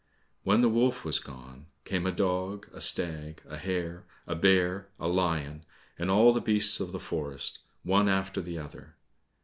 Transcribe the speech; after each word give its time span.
When 0.43 0.61
the 0.61 0.67
wolf 0.67 1.05
was 1.05 1.19
gone, 1.19 1.67
came 1.85 2.07
a 2.07 2.11
dog, 2.11 2.67
a 2.73 2.81
stag, 2.81 3.43
a 3.47 3.55
hare, 3.55 4.07
a 4.25 4.33
bear, 4.33 4.87
a 4.99 5.07
lion, 5.07 5.63
and 5.99 6.09
all 6.09 6.33
the 6.33 6.41
beasts 6.41 6.79
of 6.79 6.91
the 6.91 6.99
forest, 6.99 7.59
one 7.83 8.09
after 8.09 8.41
the 8.41 8.57
other. 8.57 8.95